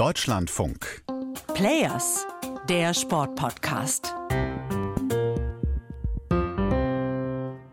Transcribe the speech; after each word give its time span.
Deutschlandfunk. 0.00 1.02
Players, 1.52 2.26
der 2.70 2.94
Sportpodcast. 2.94 4.14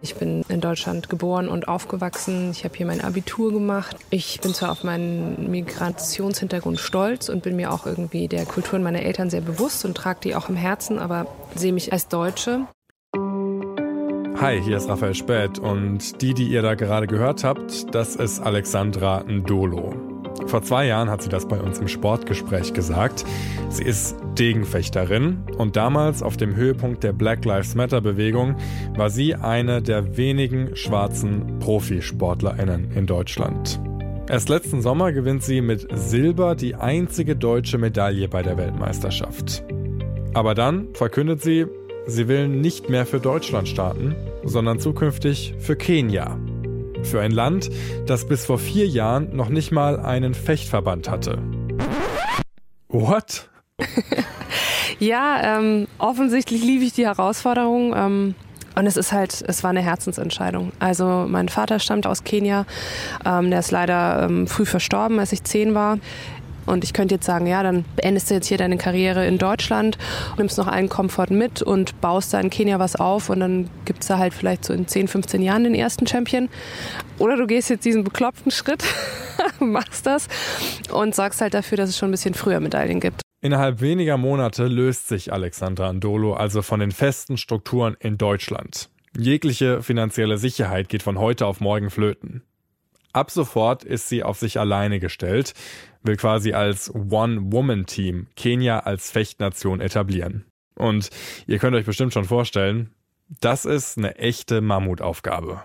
Ich 0.01 0.13
bin 0.15 0.43
in 0.49 0.59
Deutschland 0.59 1.07
geboren 1.07 1.47
und 1.47 1.69
aufgewachsen. 1.69 2.51
Ich 2.51 2.65
habe 2.65 2.75
hier 2.75 2.85
mein 2.85 2.99
Abitur 2.99 3.53
gemacht. 3.53 3.95
Ich 4.09 4.41
bin 4.41 4.53
zwar 4.53 4.73
auf 4.73 4.83
meinen 4.83 5.49
Migrationshintergrund 5.49 6.81
stolz 6.81 7.29
und 7.29 7.43
bin 7.43 7.55
mir 7.55 7.71
auch 7.71 7.85
irgendwie 7.85 8.27
der 8.27 8.43
Kulturen 8.45 8.83
meiner 8.83 9.03
Eltern 9.03 9.29
sehr 9.29 9.39
bewusst 9.39 9.85
und 9.85 9.95
trage 9.95 10.19
die 10.21 10.35
auch 10.35 10.49
im 10.49 10.57
Herzen, 10.57 10.99
aber 10.99 11.27
sehe 11.55 11.71
mich 11.71 11.93
als 11.93 12.09
Deutsche. 12.09 12.67
Hi, 13.15 14.61
hier 14.61 14.75
ist 14.75 14.89
Raphael 14.89 15.15
Späth 15.15 15.59
und 15.59 16.21
die, 16.21 16.33
die 16.33 16.49
ihr 16.49 16.61
da 16.61 16.75
gerade 16.75 17.07
gehört 17.07 17.45
habt, 17.45 17.95
das 17.95 18.17
ist 18.17 18.41
Alexandra 18.41 19.23
Ndolo. 19.23 20.06
Vor 20.45 20.61
zwei 20.61 20.85
Jahren 20.87 21.09
hat 21.09 21.21
sie 21.21 21.29
das 21.29 21.47
bei 21.47 21.59
uns 21.59 21.79
im 21.79 21.87
Sportgespräch 21.87 22.73
gesagt. 22.73 23.25
Sie 23.69 23.83
ist 23.83 24.15
Degenfechterin 24.37 25.39
und 25.57 25.75
damals 25.75 26.21
auf 26.21 26.37
dem 26.37 26.55
Höhepunkt 26.55 27.03
der 27.03 27.13
Black 27.13 27.43
Lives 27.43 27.75
Matter 27.75 28.01
Bewegung 28.01 28.55
war 28.95 29.09
sie 29.09 29.35
eine 29.35 29.81
der 29.81 30.15
wenigen 30.15 30.75
schwarzen 30.75 31.59
Profisportlerinnen 31.59 32.91
in 32.91 33.07
Deutschland. 33.07 33.79
Erst 34.29 34.49
letzten 34.49 34.81
Sommer 34.81 35.11
gewinnt 35.13 35.43
sie 35.43 35.61
mit 35.61 35.87
Silber 35.93 36.55
die 36.55 36.75
einzige 36.75 37.35
deutsche 37.35 37.77
Medaille 37.77 38.27
bei 38.27 38.43
der 38.43 38.57
Weltmeisterschaft. 38.57 39.63
Aber 40.33 40.53
dann 40.53 40.93
verkündet 40.93 41.41
sie, 41.41 41.65
sie 42.05 42.27
will 42.27 42.47
nicht 42.47 42.89
mehr 42.89 43.05
für 43.05 43.19
Deutschland 43.19 43.67
starten, 43.67 44.15
sondern 44.43 44.79
zukünftig 44.79 45.55
für 45.59 45.75
Kenia. 45.75 46.37
Für 47.09 47.21
ein 47.21 47.31
Land, 47.31 47.69
das 48.05 48.27
bis 48.27 48.45
vor 48.45 48.59
vier 48.59 48.85
Jahren 48.85 49.33
noch 49.33 49.47
nicht 49.47 49.71
mal 49.71 49.97
einen 49.97 50.33
Fechtverband 50.33 51.09
hatte. 51.09 51.39
What? 52.89 53.49
ja, 54.99 55.57
ähm, 55.57 55.87
offensichtlich 55.99 56.61
liebe 56.61 56.83
ich 56.83 56.91
die 56.91 57.05
Herausforderung. 57.05 57.93
Ähm 57.95 58.35
und 58.75 58.85
es 58.85 58.95
ist 58.95 59.11
halt, 59.11 59.43
es 59.47 59.63
war 59.63 59.71
eine 59.71 59.81
Herzensentscheidung. 59.81 60.71
Also 60.77 61.25
mein 61.27 61.49
Vater 61.49 61.79
stammt 61.79 62.05
aus 62.05 62.23
Kenia, 62.23 62.67
ähm, 63.25 63.49
der 63.49 63.61
ist 63.61 63.71
leider 63.71 64.27
ähm, 64.29 64.45
früh 64.45 64.65
verstorben, 64.67 65.17
als 65.17 65.31
ich 65.31 65.43
zehn 65.43 65.73
war. 65.73 65.97
Und 66.67 66.83
ich 66.83 66.93
könnte 66.93 67.15
jetzt 67.15 67.25
sagen, 67.25 67.47
ja, 67.47 67.63
dann 67.63 67.85
beendest 67.95 68.29
du 68.29 68.35
jetzt 68.35 68.47
hier 68.47 68.57
deine 68.57 68.77
Karriere 68.77 69.25
in 69.25 69.39
Deutschland, 69.39 69.97
nimmst 70.37 70.57
noch 70.57 70.67
einen 70.67 70.89
Komfort 70.89 71.31
mit 71.31 71.63
und 71.63 71.99
baust 72.01 72.33
da 72.33 72.39
in 72.39 72.49
Kenia 72.49 72.77
was 72.77 72.95
auf 72.95 73.29
und 73.29 73.39
dann 73.39 73.69
gibt 73.85 74.01
es 74.01 74.07
da 74.07 74.19
halt 74.19 74.33
vielleicht 74.33 74.65
so 74.65 74.73
in 74.73 74.87
10, 74.87 75.07
15 75.07 75.41
Jahren 75.41 75.63
den 75.63 75.73
ersten 75.73 76.05
Champion. 76.05 76.49
Oder 77.17 77.37
du 77.37 77.47
gehst 77.47 77.69
jetzt 77.69 77.85
diesen 77.85 78.03
bekloppten 78.03 78.51
Schritt, 78.51 78.83
machst 79.59 80.05
das 80.05 80.27
und 80.91 81.15
sorgst 81.15 81.41
halt 81.41 81.53
dafür, 81.53 81.77
dass 81.77 81.89
es 81.89 81.97
schon 81.97 82.09
ein 82.09 82.11
bisschen 82.11 82.33
früher 82.33 82.59
Medaillen 82.59 82.99
gibt. 82.99 83.21
Innerhalb 83.39 83.81
weniger 83.81 84.17
Monate 84.17 84.67
löst 84.67 85.07
sich 85.07 85.31
Alexandra 85.31 85.89
Andolo 85.89 86.33
also 86.33 86.61
von 86.61 86.79
den 86.79 86.91
festen 86.91 87.37
Strukturen 87.37 87.95
in 87.99 88.17
Deutschland. 88.17 88.89
Jegliche 89.15 89.81
finanzielle 89.81 90.37
Sicherheit 90.37 90.89
geht 90.89 91.03
von 91.03 91.17
heute 91.17 91.45
auf 91.45 91.59
morgen 91.59 91.89
flöten. 91.89 92.43
Ab 93.17 93.31
sofort 93.31 93.83
ist 93.83 94.09
sie 94.09 94.21
auf 94.21 94.37
sich 94.37 94.59
alleine 94.59 94.99
gestellt, 94.99 95.55
will 96.03 96.17
quasi 96.17 96.53
als 96.53 96.93
One-Woman-Team 96.93 98.27
Kenia 98.35 98.81
als 98.81 99.09
Fechtnation 99.09 99.81
etablieren. 99.81 100.45
Und 100.75 101.09
ihr 101.47 101.57
könnt 101.57 101.75
euch 101.75 101.87
bestimmt 101.87 102.13
schon 102.13 102.25
vorstellen, 102.25 102.91
das 103.41 103.65
ist 103.65 103.97
eine 103.97 104.17
echte 104.17 104.61
Mammutaufgabe. 104.61 105.63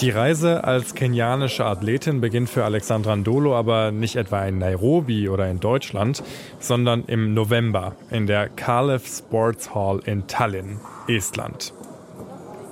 Die 0.00 0.10
Reise 0.10 0.62
als 0.62 0.94
kenianische 0.94 1.64
Athletin 1.64 2.20
beginnt 2.20 2.48
für 2.48 2.64
Alexandra 2.64 3.16
Ndolo 3.16 3.56
aber 3.56 3.90
nicht 3.90 4.14
etwa 4.14 4.46
in 4.46 4.58
Nairobi 4.58 5.28
oder 5.28 5.50
in 5.50 5.58
Deutschland, 5.58 6.22
sondern 6.60 7.02
im 7.06 7.34
November 7.34 7.96
in 8.08 8.28
der 8.28 8.48
Kalev 8.48 9.08
Sports 9.08 9.74
Hall 9.74 10.00
in 10.04 10.28
Tallinn, 10.28 10.78
Estland. 11.08 11.72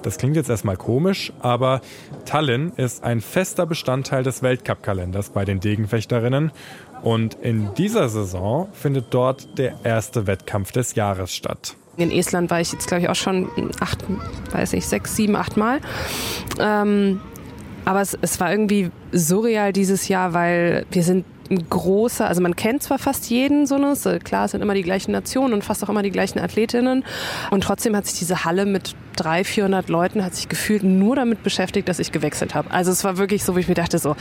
Das 0.05 0.19
klingt 0.19 0.37
jetzt 0.37 0.51
erstmal 0.51 0.77
komisch, 0.77 1.33
aber 1.41 1.81
Tallinn 2.27 2.71
ist 2.77 3.03
ein 3.03 3.21
fester 3.21 3.67
Bestandteil 3.67 4.23
des 4.23 4.45
Weltcup-Kalenders 4.45 5.31
bei 5.31 5.45
den 5.45 5.59
Degenfechterinnen 5.59 6.53
und 7.03 7.35
in 7.35 7.75
dieser 7.75 8.09
Saison 8.09 8.69
findet 8.73 9.07
dort 9.11 9.59
der 9.59 9.75
erste 9.83 10.29
Wettkampf 10.29 10.71
des 10.71 10.95
Jahres 10.95 11.35
statt. 11.35 11.75
In 11.97 12.11
Estland 12.11 12.51
war 12.51 12.61
ich 12.61 12.73
jetzt, 12.73 12.89
glaube 12.89 13.03
ich, 13.03 13.09
auch 13.09 13.15
schon 13.15 13.49
acht, 13.81 14.05
weiß 14.53 14.75
ich, 14.75 14.87
sechs, 14.87 15.17
sieben, 15.17 15.37
acht 15.37 15.57
Mal. 15.57 15.81
Ähm, 16.59 17.21
aber 17.85 18.01
es, 18.01 18.19
es 18.21 18.39
war 18.41 18.51
irgendwie 18.51 18.91
surreal 19.13 19.73
dieses 19.73 20.09
Jahr, 20.09 20.35
weil 20.35 20.87
wir 20.91 21.03
sind 21.03 21.25
ein 21.51 21.69
großer, 21.69 22.27
also 22.27 22.41
man 22.41 22.57
kennt 22.57 22.83
zwar 22.83 22.99
fast 22.99 23.31
jeden 23.31 23.67
so 23.67 23.79
ne, 23.79 23.95
klar, 24.23 24.47
es 24.47 24.53
sind 24.53 24.63
immer 24.63 24.75
die 24.75 24.83
gleichen 24.83 25.13
Nationen 25.13 25.55
und 25.55 25.65
fast 25.65 25.85
auch 25.85 25.89
immer 25.89 26.03
die 26.03 26.11
gleichen 26.11 26.39
Athletinnen 26.39 27.05
und 27.51 27.63
trotzdem 27.63 27.97
hat 27.97 28.07
sich 28.07 28.19
diese 28.19 28.45
Halle 28.45 28.67
mit 28.67 28.95
300, 29.17 29.47
400 29.47 29.89
Leuten 29.89 30.25
hat 30.25 30.35
sich 30.35 30.49
gefühlt 30.49 30.83
nur 30.83 31.17
damit 31.17 31.43
beschäftigt, 31.43 31.89
dass 31.89 31.99
ich 31.99 32.13
gewechselt 32.13 32.55
habe. 32.55 32.71
Also 32.71 32.91
es 32.91 33.03
war 33.03 33.17
wirklich 33.17 33.45
so, 33.45 33.57
wie 33.57 33.61
ich 33.61 33.69
mir 33.69 33.75
dachte 33.75 33.99
so, 33.99 34.15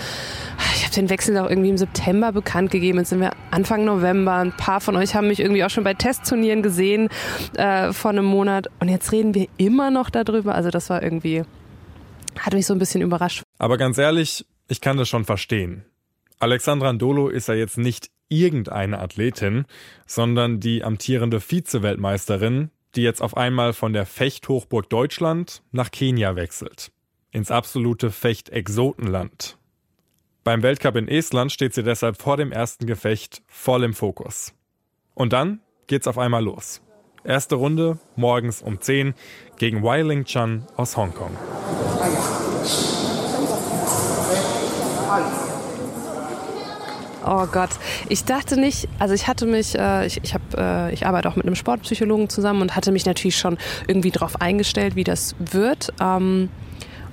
ich 0.76 0.84
habe 0.84 0.96
den 0.96 1.10
Wechsel 1.10 1.38
auch 1.38 1.50
irgendwie 1.50 1.70
im 1.70 1.78
September 1.78 2.32
bekannt 2.32 2.72
gegeben, 2.72 3.00
jetzt 3.00 3.10
sind 3.10 3.20
wir 3.20 3.32
Anfang 3.52 3.84
November, 3.86 4.36
ein 4.36 4.54
paar 4.54 4.80
von 4.80 4.96
euch 4.96 5.16
haben 5.16 5.28
mich 5.28 5.40
irgendwie 5.40 5.64
auch 5.64 5.70
schon 5.70 5.84
bei 5.84 5.94
Testturnieren 5.94 6.64
gesehen 6.64 7.10
äh, 7.58 7.92
vor 7.92 8.12
einem 8.12 8.26
Monat 8.26 8.68
und 8.80 8.90
jetzt 8.90 9.12
reden 9.12 9.34
wir 9.34 9.48
immer 9.58 9.92
noch 9.92 10.10
darüber, 10.10 10.56
also 10.56 10.70
das 10.70 10.90
war 10.90 11.04
irgendwie 11.04 11.44
hat 12.40 12.54
mich 12.54 12.66
so 12.66 12.74
ein 12.74 12.80
bisschen 12.80 13.02
überrascht. 13.02 13.44
Aber 13.58 13.78
ganz 13.78 13.98
ehrlich, 13.98 14.46
ich 14.68 14.82
kann 14.82 14.98
das 14.98 15.08
schon 15.10 15.26
verstehen. 15.26 15.86
Alexandra 16.40 16.92
Ndolo 16.94 17.30
ist 17.30 17.48
ja 17.48 17.54
jetzt 17.54 17.78
nicht 17.78 18.10
irgendeine 18.30 19.00
Athletin, 19.00 19.66
sondern 20.06 20.60
die 20.60 20.84
amtierende 20.84 21.40
Vize-Weltmeisterin, 21.40 22.72
die 22.96 23.02
jetzt 23.02 23.22
auf 23.22 23.38
einmal 23.38 23.74
von 23.74 23.94
der 23.94 24.06
Fechthochburg 24.06 24.90
Deutschland 24.90 25.62
nach 25.72 25.92
Kenia 25.92 26.36
wechselt. 26.36 26.92
Ins 27.32 27.52
absolute 27.52 28.12
Fecht-Exotenland. 28.12 29.58
Beim 30.44 30.62
Weltcup 30.64 30.96
in 30.96 31.08
Estland 31.08 31.52
steht 31.52 31.74
sie 31.74 31.84
deshalb 31.84 32.22
vor 32.22 32.38
dem 32.38 32.52
ersten 32.52 32.86
Gefecht 32.86 33.42
voll 33.48 33.84
im 33.84 33.94
Fokus. 33.94 34.54
Und 35.14 35.34
dann 35.34 35.60
geht's 35.88 36.08
auf 36.08 36.18
einmal 36.18 36.44
los. 36.44 36.82
Erste 37.24 37.56
Runde 37.56 37.98
morgens 38.16 38.62
um 38.62 38.80
10 38.80 39.16
gegen 39.58 39.82
Wai 39.84 40.04
Ling 40.04 40.26
Chan 40.26 40.68
aus 40.78 40.96
Hongkong. 40.96 41.36
Oh 47.28 47.48
Gott, 47.52 47.72
ich 48.08 48.24
dachte 48.24 48.60
nicht, 48.60 48.88
also 49.00 49.16
ich 49.16 49.28
hatte 49.28 49.48
mich, 49.48 49.78
äh, 49.78 50.06
ich, 50.06 50.22
ich, 50.24 50.36
hab, 50.36 50.42
äh, 50.56 50.94
ich 50.94 51.08
arbeite 51.08 51.28
auch 51.28 51.36
mit 51.36 51.46
einem 51.46 51.56
Sportpsychologen 51.56 52.30
zusammen 52.30 52.62
und 52.62 52.76
hatte 52.76 52.92
mich 52.92 53.08
natürlich 53.08 53.38
schon 53.38 53.58
irgendwie 53.88 54.12
darauf 54.12 54.42
eingestellt, 54.42 54.96
wie 54.96 55.04
das 55.04 55.36
wird. 55.40 55.92
Ähm, 56.00 56.50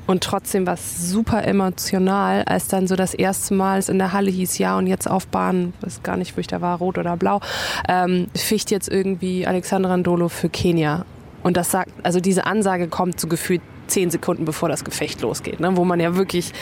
und 0.06 0.22
trotzdem 0.22 0.66
war 0.66 0.74
es 0.74 1.10
super 1.10 1.44
emotional, 1.44 2.42
als 2.44 2.68
dann 2.68 2.86
so 2.86 2.96
das 2.96 3.14
erste 3.14 3.54
Mal 3.54 3.78
es 3.78 3.88
in 3.88 3.98
der 3.98 4.12
Halle 4.12 4.30
hieß, 4.30 4.58
ja 4.58 4.76
und 4.76 4.86
jetzt 4.86 5.08
auf 5.08 5.26
Bahn, 5.28 5.72
weiß 5.80 6.02
gar 6.02 6.18
nicht, 6.18 6.36
wo 6.36 6.40
ich 6.40 6.46
da 6.46 6.60
war, 6.60 6.76
rot 6.78 6.98
oder 6.98 7.16
blau, 7.16 7.40
ähm, 7.88 8.26
ficht 8.34 8.70
jetzt 8.70 8.88
irgendwie 8.88 9.46
Alexandra 9.46 9.96
Ndolo 9.96 10.28
für 10.28 10.50
Kenia. 10.50 11.06
Und 11.42 11.56
das 11.56 11.70
sagt, 11.70 11.90
also 12.02 12.20
diese 12.20 12.44
Ansage 12.44 12.88
kommt 12.88 13.18
so 13.18 13.28
gefühlt 13.28 13.62
zehn 13.92 14.10
Sekunden 14.10 14.44
bevor 14.44 14.68
das 14.68 14.84
Gefecht 14.84 15.20
losgeht, 15.20 15.60
ne? 15.60 15.76
wo 15.76 15.84
man 15.84 16.00
ja 16.00 16.16
wirklich, 16.16 16.52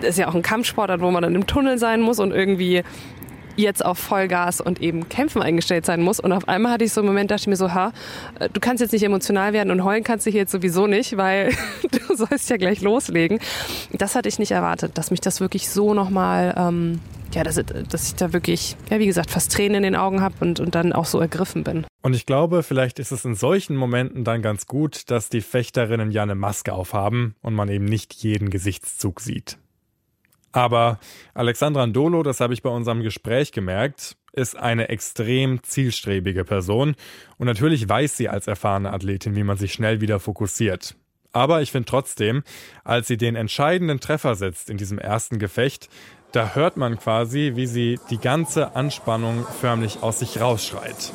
das 0.00 0.10
ist 0.10 0.18
ja 0.18 0.28
auch 0.28 0.34
ein 0.34 0.42
Kampfsportart, 0.42 1.00
wo 1.00 1.10
man 1.10 1.22
dann 1.22 1.34
im 1.34 1.46
Tunnel 1.46 1.78
sein 1.78 2.00
muss 2.00 2.18
und 2.18 2.32
irgendwie 2.32 2.82
jetzt 3.56 3.84
auf 3.84 3.98
Vollgas 3.98 4.60
und 4.60 4.80
eben 4.80 5.08
Kämpfen 5.08 5.42
eingestellt 5.42 5.86
sein 5.86 6.02
muss. 6.02 6.20
Und 6.20 6.32
auf 6.32 6.48
einmal 6.48 6.72
hatte 6.72 6.84
ich 6.84 6.92
so 6.92 7.00
einen 7.00 7.08
Moment, 7.08 7.30
dachte 7.30 7.42
ich 7.42 7.46
mir 7.46 7.56
so, 7.56 7.72
ha, 7.72 7.92
du 8.52 8.60
kannst 8.60 8.80
jetzt 8.80 8.92
nicht 8.92 9.02
emotional 9.02 9.52
werden 9.52 9.70
und 9.70 9.84
heulen 9.84 10.04
kannst 10.04 10.26
du 10.26 10.30
hier 10.30 10.40
jetzt 10.40 10.52
sowieso 10.52 10.86
nicht, 10.86 11.16
weil 11.16 11.52
du 12.08 12.16
sollst 12.16 12.50
ja 12.50 12.56
gleich 12.56 12.80
loslegen. 12.80 13.40
Das 13.92 14.14
hatte 14.14 14.28
ich 14.28 14.38
nicht 14.38 14.52
erwartet, 14.52 14.96
dass 14.98 15.10
mich 15.10 15.20
das 15.20 15.40
wirklich 15.40 15.68
so 15.68 15.94
nochmal 15.94 16.54
ähm, 16.56 17.00
ja, 17.34 17.44
dass, 17.44 17.60
dass 17.88 18.08
ich 18.08 18.14
da 18.16 18.32
wirklich, 18.32 18.76
ja, 18.90 18.98
wie 18.98 19.06
gesagt, 19.06 19.30
fast 19.30 19.52
Tränen 19.52 19.76
in 19.76 19.82
den 19.84 19.96
Augen 19.96 20.20
habe 20.20 20.34
und, 20.40 20.60
und 20.60 20.74
dann 20.74 20.92
auch 20.92 21.04
so 21.04 21.20
ergriffen 21.20 21.64
bin. 21.64 21.86
Und 22.02 22.14
ich 22.14 22.26
glaube, 22.26 22.62
vielleicht 22.62 22.98
ist 22.98 23.12
es 23.12 23.24
in 23.24 23.34
solchen 23.34 23.76
Momenten 23.76 24.24
dann 24.24 24.42
ganz 24.42 24.66
gut, 24.66 25.10
dass 25.10 25.28
die 25.28 25.40
Fechterinnen 25.40 26.10
ja 26.10 26.22
eine 26.22 26.34
Maske 26.34 26.72
aufhaben 26.72 27.34
und 27.42 27.54
man 27.54 27.68
eben 27.68 27.84
nicht 27.84 28.14
jeden 28.14 28.50
Gesichtszug 28.50 29.20
sieht. 29.20 29.58
Aber 30.52 30.98
Alexandra 31.34 31.86
Ndolo, 31.86 32.22
das 32.22 32.40
habe 32.40 32.54
ich 32.54 32.62
bei 32.62 32.70
unserem 32.70 33.02
Gespräch 33.02 33.52
gemerkt, 33.52 34.16
ist 34.32 34.56
eine 34.56 34.88
extrem 34.88 35.62
zielstrebige 35.62 36.44
Person 36.44 36.94
und 37.38 37.46
natürlich 37.46 37.88
weiß 37.88 38.16
sie 38.16 38.28
als 38.28 38.46
erfahrene 38.46 38.92
Athletin, 38.92 39.36
wie 39.36 39.44
man 39.44 39.56
sich 39.56 39.72
schnell 39.72 40.00
wieder 40.00 40.20
fokussiert. 40.20 40.94
Aber 41.32 41.62
ich 41.62 41.70
finde 41.70 41.86
trotzdem, 41.86 42.42
als 42.82 43.06
sie 43.06 43.16
den 43.16 43.36
entscheidenden 43.36 44.00
Treffer 44.00 44.34
setzt 44.34 44.68
in 44.68 44.76
diesem 44.76 44.98
ersten 44.98 45.38
Gefecht, 45.38 45.88
da 46.32 46.54
hört 46.54 46.76
man 46.76 46.98
quasi, 46.98 47.52
wie 47.54 47.66
sie 47.66 47.98
die 48.10 48.18
ganze 48.18 48.74
Anspannung 48.74 49.44
förmlich 49.60 50.02
aus 50.02 50.20
sich 50.20 50.40
rausschreit. 50.40 51.12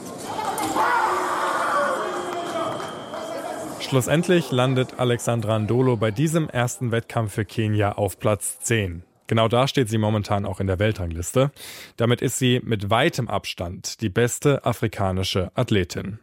Schlussendlich 3.82 4.52
landet 4.52 5.00
Alexandra 5.00 5.60
Ndolo 5.60 5.96
bei 5.96 6.12
diesem 6.12 6.50
ersten 6.50 6.92
Wettkampf 6.92 7.34
für 7.34 7.46
Kenia 7.46 7.94
auf 7.94 8.20
Platz 8.20 8.60
10. 8.60 9.04
Genau 9.28 9.48
da 9.48 9.68
steht 9.68 9.90
sie 9.90 9.98
momentan 9.98 10.46
auch 10.46 10.60
in 10.60 10.68
der 10.68 10.80
Weltrangliste. 10.80 11.52
Damit 11.98 12.22
ist 12.22 12.38
sie 12.38 12.62
mit 12.64 12.90
weitem 12.90 13.28
Abstand 13.28 14.02
die 14.02 14.10
beste 14.10 14.66
afrikanische 14.66 15.52
Athletin. 15.56 16.20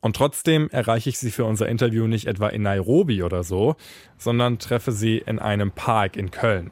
Und 0.00 0.16
trotzdem 0.16 0.70
erreiche 0.70 1.10
ich 1.10 1.18
sie 1.18 1.30
für 1.30 1.44
unser 1.44 1.68
Interview 1.68 2.06
nicht 2.06 2.26
etwa 2.26 2.48
in 2.48 2.62
Nairobi 2.62 3.22
oder 3.22 3.42
so, 3.42 3.76
sondern 4.16 4.58
treffe 4.58 4.92
sie 4.92 5.18
in 5.18 5.38
einem 5.38 5.72
Park 5.72 6.16
in 6.16 6.30
Köln. 6.30 6.70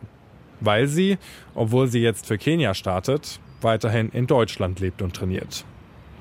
Weil 0.61 0.87
sie, 0.87 1.19
obwohl 1.55 1.89
sie 1.89 2.01
jetzt 2.01 2.27
für 2.27 2.39
Kenia 2.39 2.75
startet, 2.75 3.39
weiterhin 3.61 4.09
in 4.11 4.27
Deutschland 4.27 4.81
lebt 4.81 5.03
und 5.03 5.15
trainiert. 5.15 5.65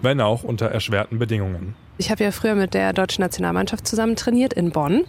Wenn 0.01 0.19
auch 0.19 0.43
unter 0.43 0.67
erschwerten 0.67 1.17
Bedingungen. 1.17 1.75
Ich 1.99 2.11
habe 2.11 2.23
ja 2.23 2.31
früher 2.31 2.53
mit 2.53 2.73
der 2.73 2.93
deutschen 2.93 3.23
Nationalmannschaft 3.23 3.87
zusammen 3.87 4.15
trainiert 4.15 4.53
in 4.53 4.71
Bonn 4.71 5.05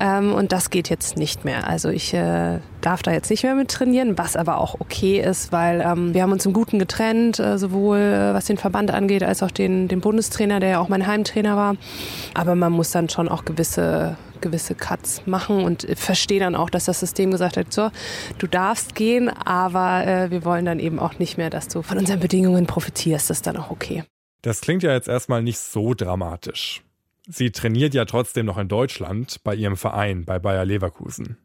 ähm, 0.00 0.32
und 0.34 0.50
das 0.50 0.70
geht 0.70 0.88
jetzt 0.88 1.16
nicht 1.16 1.44
mehr. 1.44 1.68
Also 1.68 1.88
ich 1.88 2.12
äh, 2.14 2.58
darf 2.80 3.02
da 3.02 3.12
jetzt 3.12 3.30
nicht 3.30 3.44
mehr 3.44 3.54
mit 3.54 3.70
trainieren, 3.70 4.18
was 4.18 4.34
aber 4.36 4.58
auch 4.58 4.80
okay 4.80 5.20
ist, 5.20 5.52
weil 5.52 5.80
ähm, 5.80 6.14
wir 6.14 6.22
haben 6.22 6.32
uns 6.32 6.44
im 6.44 6.52
Guten 6.52 6.80
getrennt, 6.80 7.38
äh, 7.38 7.58
sowohl 7.58 7.98
äh, 7.98 8.34
was 8.34 8.46
den 8.46 8.58
Verband 8.58 8.90
angeht, 8.90 9.22
als 9.22 9.42
auch 9.42 9.52
den, 9.52 9.86
den 9.86 10.00
Bundestrainer, 10.00 10.58
der 10.58 10.68
ja 10.70 10.78
auch 10.80 10.88
mein 10.88 11.06
Heimtrainer 11.06 11.56
war. 11.56 11.76
Aber 12.34 12.56
man 12.56 12.72
muss 12.72 12.90
dann 12.90 13.08
schon 13.08 13.28
auch 13.28 13.44
gewisse 13.44 14.16
gewisse 14.42 14.74
Cuts 14.74 15.22
machen 15.24 15.64
und 15.64 15.86
verstehe 15.96 16.40
dann 16.40 16.54
auch, 16.54 16.68
dass 16.68 16.84
das 16.84 17.00
System 17.00 17.30
gesagt 17.30 17.56
hat, 17.56 17.72
so, 17.72 17.90
du 18.38 18.46
darfst 18.46 18.94
gehen, 18.94 19.30
aber 19.30 20.06
äh, 20.06 20.30
wir 20.30 20.44
wollen 20.44 20.66
dann 20.66 20.78
eben 20.78 20.98
auch 20.98 21.18
nicht 21.18 21.38
mehr, 21.38 21.48
dass 21.48 21.68
du 21.68 21.80
von 21.80 21.96
unseren 21.96 22.20
Bedingungen 22.20 22.66
profitierst. 22.66 23.30
Das 23.30 23.38
ist 23.38 23.46
dann 23.46 23.56
auch 23.56 23.70
okay. 23.70 24.04
Das 24.46 24.60
klingt 24.60 24.84
ja 24.84 24.92
jetzt 24.92 25.08
erstmal 25.08 25.42
nicht 25.42 25.58
so 25.58 25.92
dramatisch. 25.92 26.84
Sie 27.26 27.50
trainiert 27.50 27.94
ja 27.94 28.04
trotzdem 28.04 28.46
noch 28.46 28.58
in 28.58 28.68
Deutschland 28.68 29.42
bei 29.42 29.56
ihrem 29.56 29.76
Verein 29.76 30.24
bei 30.24 30.38
Bayer 30.38 30.64
Leverkusen. 30.64 31.36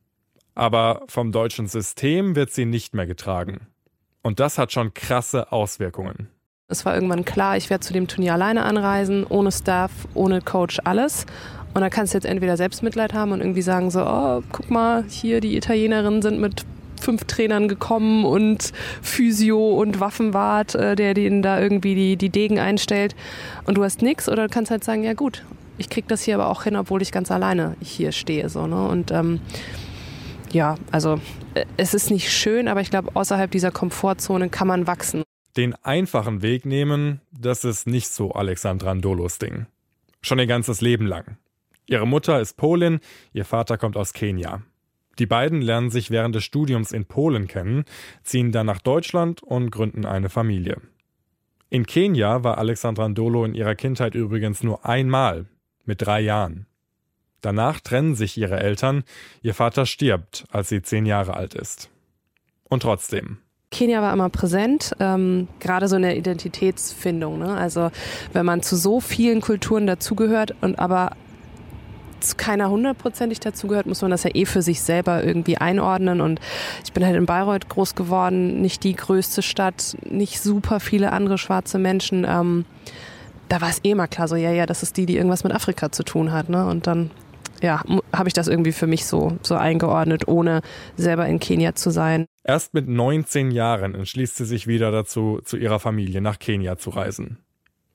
Aber 0.53 1.01
vom 1.07 1.31
deutschen 1.31 1.65
System 1.65 2.35
wird 2.35 2.51
sie 2.51 2.65
nicht 2.65 2.93
mehr 2.93 3.07
getragen. 3.07 3.61
Und 4.21 4.39
das 4.39 4.59
hat 4.59 4.71
schon 4.71 4.93
krasse 4.93 5.51
Auswirkungen. 5.51 6.27
Es 6.67 6.85
war 6.85 6.93
irgendwann 6.93 7.25
klar, 7.25 7.57
ich 7.57 7.71
werde 7.71 7.83
zu 7.83 7.91
dem 7.91 8.07
Turnier 8.07 8.33
alleine 8.33 8.65
anreisen, 8.65 9.25
ohne 9.25 9.51
Staff, 9.51 9.91
ohne 10.13 10.39
Coach, 10.39 10.77
alles. 10.83 11.25
Und 11.73 11.81
da 11.81 11.89
kannst 11.89 12.13
du 12.13 12.17
jetzt 12.17 12.25
entweder 12.25 12.55
Selbstmitleid 12.55 13.15
haben 13.15 13.31
und 13.31 13.39
irgendwie 13.39 13.63
sagen 13.63 13.89
so, 13.89 14.05
oh, 14.05 14.43
guck 14.51 14.69
mal, 14.69 15.05
hier 15.09 15.41
die 15.41 15.57
Italienerinnen 15.57 16.21
sind 16.21 16.39
mit 16.39 16.67
fünf 17.01 17.25
Trainern 17.25 17.67
gekommen 17.67 18.25
und 18.25 18.71
Physio 19.01 19.71
und 19.71 19.99
Waffenwart, 19.99 20.75
äh, 20.75 20.95
der 20.95 21.13
denen 21.13 21.41
da 21.41 21.59
irgendwie 21.59 21.95
die, 21.95 22.15
die 22.17 22.29
Degen 22.29 22.59
einstellt 22.59 23.15
und 23.65 23.77
du 23.77 23.83
hast 23.83 24.01
nichts 24.01 24.29
oder 24.29 24.47
kannst 24.47 24.71
halt 24.71 24.83
sagen, 24.83 25.03
ja 25.03 25.13
gut, 25.13 25.43
ich 25.77 25.89
krieg 25.89 26.07
das 26.07 26.21
hier 26.21 26.35
aber 26.35 26.47
auch 26.47 26.63
hin, 26.63 26.75
obwohl 26.75 27.01
ich 27.01 27.11
ganz 27.11 27.31
alleine 27.31 27.75
hier 27.81 28.11
stehe. 28.11 28.49
So, 28.49 28.67
ne? 28.67 28.87
Und 28.87 29.11
ähm, 29.11 29.39
ja, 30.51 30.75
also 30.91 31.19
äh, 31.55 31.65
es 31.77 31.93
ist 31.93 32.11
nicht 32.11 32.31
schön, 32.31 32.67
aber 32.67 32.81
ich 32.81 32.89
glaube, 32.89 33.15
außerhalb 33.15 33.49
dieser 33.49 33.71
Komfortzone 33.71 34.49
kann 34.49 34.67
man 34.67 34.87
wachsen. 34.87 35.23
Den 35.57 35.75
einfachen 35.83 36.41
Weg 36.41 36.65
nehmen, 36.65 37.19
das 37.31 37.63
ist 37.65 37.87
nicht 37.87 38.09
so 38.09 38.31
Alexandra 38.31 38.93
Ndolos 38.93 39.37
Ding. 39.37 39.65
Schon 40.21 40.39
ihr 40.39 40.47
ganzes 40.47 40.81
Leben 40.81 41.07
lang. 41.07 41.37
Ihre 41.87 42.07
Mutter 42.07 42.39
ist 42.39 42.55
Polin, 42.55 42.99
ihr 43.33 43.43
Vater 43.43 43.77
kommt 43.77 43.97
aus 43.97 44.13
Kenia. 44.13 44.61
Die 45.19 45.25
beiden 45.25 45.61
lernen 45.61 45.91
sich 45.91 46.11
während 46.11 46.35
des 46.35 46.43
Studiums 46.43 46.91
in 46.91 47.05
Polen 47.05 47.47
kennen, 47.47 47.85
ziehen 48.23 48.51
dann 48.51 48.65
nach 48.65 48.79
Deutschland 48.79 49.43
und 49.43 49.71
gründen 49.71 50.05
eine 50.05 50.29
Familie. 50.29 50.77
In 51.69 51.85
Kenia 51.85 52.43
war 52.43 52.57
Alexandra 52.57 53.07
Ndolo 53.07 53.45
in 53.45 53.53
ihrer 53.53 53.75
Kindheit 53.75 54.15
übrigens 54.15 54.63
nur 54.63 54.85
einmal, 54.85 55.45
mit 55.85 56.01
drei 56.01 56.21
Jahren. 56.21 56.65
Danach 57.41 57.79
trennen 57.79 58.15
sich 58.15 58.37
ihre 58.37 58.59
Eltern, 58.59 59.03
ihr 59.41 59.53
Vater 59.53 59.85
stirbt, 59.85 60.45
als 60.51 60.69
sie 60.69 60.81
zehn 60.81 61.05
Jahre 61.05 61.33
alt 61.35 61.55
ist. 61.55 61.89
Und 62.69 62.83
trotzdem. 62.83 63.37
Kenia 63.71 64.01
war 64.01 64.11
immer 64.11 64.29
präsent, 64.29 64.91
ähm, 64.99 65.47
gerade 65.59 65.87
so 65.87 65.95
in 65.95 66.01
der 66.01 66.17
Identitätsfindung. 66.17 67.39
Ne? 67.39 67.55
Also 67.55 67.89
wenn 68.33 68.45
man 68.45 68.61
zu 68.61 68.75
so 68.75 68.99
vielen 68.99 69.39
Kulturen 69.39 69.87
dazugehört 69.87 70.53
und 70.61 70.77
aber 70.77 71.15
keiner 72.37 72.69
hundertprozentig 72.69 73.39
dazu 73.39 73.67
gehört, 73.67 73.85
muss 73.85 74.01
man 74.01 74.11
das 74.11 74.23
ja 74.23 74.31
eh 74.33 74.45
für 74.45 74.61
sich 74.61 74.81
selber 74.81 75.23
irgendwie 75.23 75.57
einordnen. 75.57 76.21
Und 76.21 76.39
ich 76.83 76.93
bin 76.93 77.05
halt 77.05 77.15
in 77.15 77.25
Bayreuth 77.25 77.69
groß 77.69 77.95
geworden, 77.95 78.61
nicht 78.61 78.83
die 78.83 78.95
größte 78.95 79.41
Stadt, 79.41 79.97
nicht 80.09 80.41
super 80.41 80.79
viele 80.79 81.11
andere 81.11 81.37
schwarze 81.37 81.79
Menschen. 81.79 82.25
Ähm, 82.27 82.65
da 83.49 83.61
war 83.61 83.69
es 83.69 83.81
eh 83.83 83.95
mal 83.95 84.07
klar, 84.07 84.27
so 84.27 84.35
ja, 84.35 84.51
ja, 84.51 84.65
das 84.65 84.83
ist 84.83 84.97
die, 84.97 85.05
die 85.05 85.17
irgendwas 85.17 85.43
mit 85.43 85.53
Afrika 85.53 85.91
zu 85.91 86.03
tun 86.03 86.31
hat. 86.31 86.49
Ne? 86.49 86.65
Und 86.65 86.87
dann 86.87 87.11
ja, 87.61 87.83
habe 88.13 88.27
ich 88.27 88.33
das 88.33 88.47
irgendwie 88.47 88.71
für 88.71 88.87
mich 88.87 89.05
so, 89.05 89.37
so 89.43 89.55
eingeordnet, 89.55 90.27
ohne 90.27 90.61
selber 90.97 91.27
in 91.27 91.39
Kenia 91.39 91.75
zu 91.75 91.91
sein. 91.91 92.25
Erst 92.43 92.73
mit 92.73 92.87
19 92.87 93.51
Jahren 93.51 93.93
entschließt 93.93 94.35
sie 94.35 94.45
sich 94.45 94.67
wieder 94.67 94.91
dazu, 94.91 95.41
zu 95.43 95.57
ihrer 95.57 95.79
Familie 95.79 96.21
nach 96.21 96.39
Kenia 96.39 96.77
zu 96.77 96.89
reisen. 96.89 97.37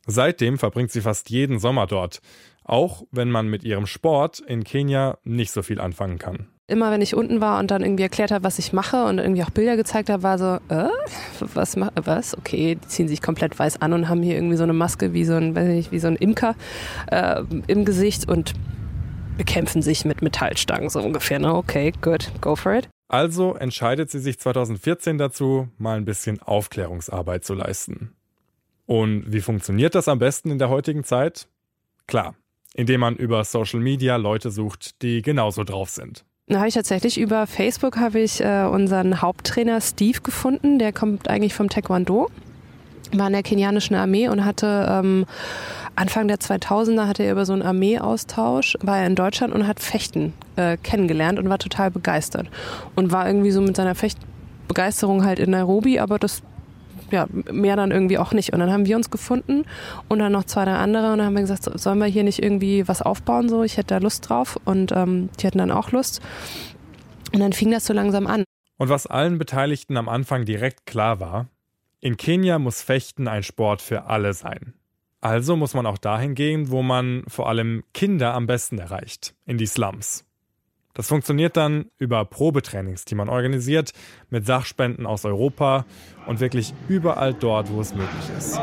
Seitdem 0.06 0.56
verbringt 0.58 0.92
sie 0.92 1.00
fast 1.00 1.30
jeden 1.30 1.58
Sommer 1.58 1.86
dort, 1.86 2.20
auch 2.66 3.04
wenn 3.10 3.30
man 3.30 3.48
mit 3.48 3.64
ihrem 3.64 3.86
Sport 3.86 4.40
in 4.40 4.64
Kenia 4.64 5.18
nicht 5.24 5.52
so 5.52 5.62
viel 5.62 5.80
anfangen 5.80 6.18
kann. 6.18 6.48
Immer 6.68 6.90
wenn 6.90 7.00
ich 7.00 7.14
unten 7.14 7.40
war 7.40 7.60
und 7.60 7.70
dann 7.70 7.82
irgendwie 7.82 8.02
erklärt 8.02 8.32
habe, 8.32 8.42
was 8.42 8.58
ich 8.58 8.72
mache 8.72 9.04
und 9.04 9.18
irgendwie 9.18 9.44
auch 9.44 9.50
Bilder 9.50 9.76
gezeigt 9.76 10.10
habe, 10.10 10.24
war 10.24 10.36
so, 10.36 10.58
äh, 10.68 10.88
was, 11.54 11.76
was? 11.76 12.36
Okay, 12.36 12.74
die 12.74 12.88
ziehen 12.88 13.06
sich 13.06 13.22
komplett 13.22 13.56
weiß 13.56 13.80
an 13.80 13.92
und 13.92 14.08
haben 14.08 14.20
hier 14.20 14.34
irgendwie 14.34 14.56
so 14.56 14.64
eine 14.64 14.72
Maske 14.72 15.12
wie 15.12 15.24
so 15.24 15.34
ein, 15.34 15.54
weiß 15.54 15.68
nicht, 15.68 15.92
wie 15.92 16.00
so 16.00 16.08
ein 16.08 16.16
Imker 16.16 16.56
äh, 17.10 17.44
im 17.68 17.84
Gesicht 17.84 18.28
und 18.28 18.54
bekämpfen 19.36 19.80
sich 19.80 20.04
mit 20.04 20.22
Metallstangen 20.22 20.88
so 20.88 21.00
ungefähr. 21.00 21.38
Ne? 21.38 21.54
Okay, 21.54 21.92
good, 22.00 22.32
go 22.40 22.56
for 22.56 22.74
it. 22.74 22.88
Also 23.06 23.54
entscheidet 23.54 24.10
sie 24.10 24.18
sich 24.18 24.40
2014 24.40 25.18
dazu, 25.18 25.68
mal 25.78 25.96
ein 25.96 26.04
bisschen 26.04 26.42
Aufklärungsarbeit 26.42 27.44
zu 27.44 27.54
leisten. 27.54 28.16
Und 28.86 29.32
wie 29.32 29.40
funktioniert 29.40 29.94
das 29.94 30.08
am 30.08 30.18
besten 30.18 30.50
in 30.50 30.58
der 30.58 30.68
heutigen 30.68 31.04
Zeit? 31.04 31.46
Klar, 32.08 32.34
indem 32.74 33.00
man 33.00 33.16
über 33.16 33.44
Social 33.44 33.80
Media 33.80 34.16
Leute 34.16 34.50
sucht, 34.50 35.02
die 35.02 35.22
genauso 35.22 35.64
drauf 35.64 35.90
sind. 35.90 36.24
Da 36.48 36.58
habe 36.58 36.68
ich 36.68 36.74
tatsächlich 36.74 37.18
über 37.18 37.46
Facebook 37.46 37.96
habe 37.96 38.20
ich 38.20 38.40
äh, 38.40 38.64
unseren 38.70 39.20
Haupttrainer 39.20 39.80
Steve 39.80 40.20
gefunden. 40.20 40.78
Der 40.78 40.92
kommt 40.92 41.28
eigentlich 41.28 41.54
vom 41.54 41.68
Taekwondo, 41.68 42.30
war 43.12 43.26
in 43.26 43.32
der 43.32 43.42
kenianischen 43.42 43.96
Armee 43.96 44.28
und 44.28 44.44
hatte 44.44 44.86
ähm, 44.88 45.26
Anfang 45.96 46.28
der 46.28 46.36
2000er 46.36 47.06
hatte 47.08 47.24
er 47.24 47.32
über 47.32 47.46
so 47.46 47.54
einen 47.54 47.62
Armeeaustausch, 47.62 48.76
war 48.80 48.98
er 48.98 49.06
in 49.06 49.16
Deutschland 49.16 49.54
und 49.54 49.66
hat 49.66 49.80
Fechten 49.80 50.34
äh, 50.56 50.76
kennengelernt 50.76 51.38
und 51.38 51.48
war 51.48 51.58
total 51.58 51.90
begeistert 51.90 52.48
und 52.94 53.10
war 53.10 53.26
irgendwie 53.26 53.50
so 53.50 53.62
mit 53.62 53.76
seiner 53.76 53.94
Fechtbegeisterung 53.94 55.24
halt 55.24 55.38
in 55.38 55.50
Nairobi, 55.50 55.98
aber 55.98 56.18
das 56.18 56.42
ja, 57.10 57.26
mehr 57.50 57.76
dann 57.76 57.90
irgendwie 57.90 58.18
auch 58.18 58.32
nicht. 58.32 58.52
Und 58.52 58.60
dann 58.60 58.72
haben 58.72 58.86
wir 58.86 58.96
uns 58.96 59.10
gefunden 59.10 59.64
und 60.08 60.18
dann 60.18 60.32
noch 60.32 60.44
zwei, 60.44 60.64
drei 60.64 60.76
andere 60.76 61.12
und 61.12 61.18
dann 61.18 61.26
haben 61.26 61.34
wir 61.34 61.42
gesagt, 61.42 61.64
sollen 61.78 61.98
wir 61.98 62.06
hier 62.06 62.24
nicht 62.24 62.42
irgendwie 62.42 62.86
was 62.88 63.02
aufbauen? 63.02 63.48
So, 63.48 63.62
ich 63.62 63.76
hätte 63.76 63.94
da 63.94 63.98
Lust 63.98 64.28
drauf 64.28 64.58
und 64.64 64.92
ähm, 64.92 65.28
die 65.40 65.46
hatten 65.46 65.58
dann 65.58 65.70
auch 65.70 65.92
Lust. 65.92 66.20
Und 67.32 67.40
dann 67.40 67.52
fing 67.52 67.70
das 67.70 67.86
so 67.86 67.92
langsam 67.92 68.26
an. 68.26 68.44
Und 68.78 68.88
was 68.88 69.06
allen 69.06 69.38
Beteiligten 69.38 69.96
am 69.96 70.08
Anfang 70.08 70.44
direkt 70.44 70.86
klar 70.86 71.20
war, 71.20 71.46
in 72.00 72.16
Kenia 72.16 72.58
muss 72.58 72.82
Fechten 72.82 73.26
ein 73.26 73.42
Sport 73.42 73.82
für 73.82 74.04
alle 74.04 74.34
sein. 74.34 74.74
Also 75.20 75.56
muss 75.56 75.74
man 75.74 75.86
auch 75.86 75.98
dahin 75.98 76.34
gehen, 76.34 76.70
wo 76.70 76.82
man 76.82 77.24
vor 77.26 77.48
allem 77.48 77.82
Kinder 77.94 78.34
am 78.34 78.46
besten 78.46 78.78
erreicht, 78.78 79.34
in 79.46 79.58
die 79.58 79.66
Slums. 79.66 80.24
Das 80.96 81.08
funktioniert 81.08 81.58
dann 81.58 81.90
über 81.98 82.24
Probetrainings, 82.24 83.04
die 83.04 83.14
man 83.14 83.28
organisiert, 83.28 83.92
mit 84.30 84.46
Sachspenden 84.46 85.04
aus 85.04 85.26
Europa 85.26 85.84
und 86.26 86.40
wirklich 86.40 86.72
überall 86.88 87.34
dort, 87.34 87.70
wo 87.70 87.82
es 87.82 87.94
möglich 87.94 88.30
ist 88.38 88.58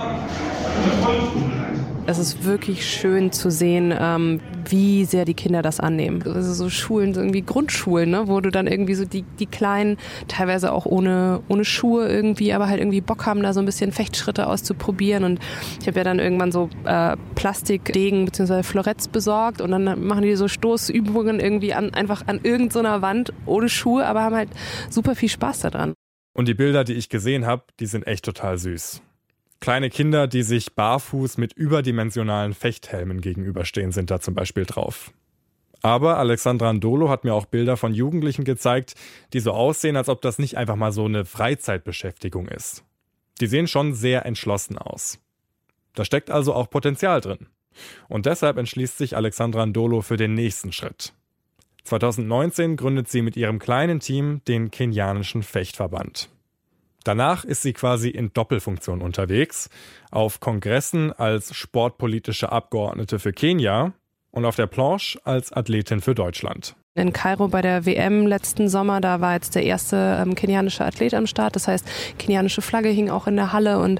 es 2.05 2.17
ist 2.17 2.43
wirklich 2.43 2.85
schön 2.85 3.31
zu 3.31 3.49
sehen, 3.49 3.93
ähm, 3.97 4.41
wie 4.67 5.05
sehr 5.05 5.25
die 5.25 5.33
Kinder 5.33 5.61
das 5.61 5.79
annehmen. 5.79 6.23
Also 6.25 6.53
so 6.53 6.69
Schulen, 6.69 7.13
so 7.13 7.21
irgendwie 7.21 7.41
Grundschulen, 7.41 8.11
ne, 8.11 8.27
wo 8.27 8.41
du 8.41 8.49
dann 8.49 8.67
irgendwie 8.67 8.95
so 8.95 9.05
die, 9.05 9.23
die 9.39 9.45
Kleinen, 9.45 9.97
teilweise 10.27 10.71
auch 10.73 10.85
ohne, 10.85 11.41
ohne 11.47 11.65
Schuhe 11.65 12.07
irgendwie, 12.07 12.53
aber 12.53 12.67
halt 12.67 12.79
irgendwie 12.79 13.01
Bock 13.01 13.25
haben, 13.25 13.41
da 13.41 13.53
so 13.53 13.59
ein 13.59 13.65
bisschen 13.65 13.91
Fechtschritte 13.91 14.47
auszuprobieren. 14.47 15.23
Und 15.23 15.39
ich 15.79 15.87
habe 15.87 15.97
ja 15.97 16.03
dann 16.03 16.19
irgendwann 16.19 16.51
so 16.51 16.69
äh, 16.85 17.15
Plastikdegen 17.35 18.25
bzw. 18.25 18.63
Floretts 18.63 19.07
besorgt 19.07 19.61
und 19.61 19.71
dann 19.71 20.05
machen 20.05 20.23
die 20.23 20.35
so 20.35 20.47
Stoßübungen 20.47 21.39
irgendwie 21.39 21.73
an, 21.73 21.93
einfach 21.93 22.27
an 22.27 22.39
irgendeiner 22.43 22.97
so 22.97 23.01
Wand 23.01 23.33
ohne 23.45 23.69
Schuhe, 23.69 24.05
aber 24.05 24.23
haben 24.23 24.35
halt 24.35 24.49
super 24.89 25.15
viel 25.15 25.29
Spaß 25.29 25.61
daran. 25.61 25.93
Und 26.35 26.47
die 26.47 26.53
Bilder, 26.53 26.83
die 26.83 26.93
ich 26.93 27.09
gesehen 27.09 27.45
habe, 27.45 27.63
die 27.79 27.85
sind 27.85 28.07
echt 28.07 28.25
total 28.25 28.57
süß. 28.57 29.01
Kleine 29.59 29.89
Kinder, 29.89 30.27
die 30.27 30.43
sich 30.43 30.73
barfuß 30.73 31.37
mit 31.37 31.53
überdimensionalen 31.53 32.53
Fechthelmen 32.53 33.21
gegenüberstehen, 33.21 33.91
sind 33.91 34.11
da 34.11 34.19
zum 34.19 34.33
Beispiel 34.33 34.65
drauf. 34.65 35.13
Aber 35.81 36.17
Alexandra 36.17 36.71
Ndolo 36.71 37.09
hat 37.09 37.25
mir 37.25 37.33
auch 37.33 37.45
Bilder 37.45 37.75
von 37.75 37.93
Jugendlichen 37.93 38.45
gezeigt, 38.45 38.95
die 39.33 39.41
so 39.41 39.51
aussehen, 39.51 39.97
als 39.97 40.09
ob 40.09 40.21
das 40.21 40.39
nicht 40.39 40.57
einfach 40.57 40.77
mal 40.77 40.93
so 40.93 41.05
eine 41.05 41.25
Freizeitbeschäftigung 41.25 42.47
ist. 42.47 42.83
Die 43.41 43.47
sehen 43.47 43.67
schon 43.67 43.93
sehr 43.93 44.25
entschlossen 44.25 44.77
aus. 44.77 45.19
Da 45.93 46.05
steckt 46.05 46.31
also 46.31 46.53
auch 46.53 46.69
Potenzial 46.69 47.19
drin. 47.21 47.47
Und 48.07 48.25
deshalb 48.25 48.57
entschließt 48.57 48.97
sich 48.97 49.15
Alexandra 49.15 49.65
Ndolo 49.65 50.01
für 50.01 50.17
den 50.17 50.33
nächsten 50.33 50.71
Schritt. 50.71 51.13
2019 51.83 52.77
gründet 52.77 53.09
sie 53.09 53.21
mit 53.21 53.35
ihrem 53.35 53.59
kleinen 53.59 53.99
Team 53.99 54.41
den 54.47 54.71
kenianischen 54.71 55.43
Fechtverband. 55.43 56.29
Danach 57.03 57.43
ist 57.43 57.61
sie 57.61 57.73
quasi 57.73 58.09
in 58.09 58.31
Doppelfunktion 58.33 59.01
unterwegs, 59.01 59.69
auf 60.11 60.39
Kongressen 60.39 61.11
als 61.11 61.53
sportpolitische 61.55 62.51
Abgeordnete 62.51 63.19
für 63.19 63.33
Kenia 63.33 63.93
und 64.31 64.45
auf 64.45 64.55
der 64.55 64.67
Planche 64.67 65.19
als 65.25 65.51
Athletin 65.51 66.01
für 66.01 66.15
Deutschland. 66.15 66.75
In 66.95 67.11
Kairo 67.11 67.47
bei 67.47 67.61
der 67.61 67.85
WM 67.85 68.27
letzten 68.27 68.69
Sommer, 68.69 69.01
da 69.01 69.19
war 69.19 69.33
jetzt 69.33 69.55
der 69.55 69.63
erste 69.63 70.19
ähm, 70.21 70.35
kenianische 70.35 70.85
Athlet 70.85 71.13
am 71.15 71.25
Start. 71.25 71.55
Das 71.55 71.67
heißt, 71.67 71.85
kenianische 72.19 72.61
Flagge 72.61 72.89
hing 72.89 73.09
auch 73.09 73.25
in 73.25 73.35
der 73.35 73.51
Halle 73.51 73.79
und 73.79 73.99